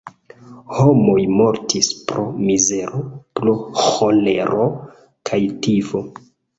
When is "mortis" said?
1.41-1.91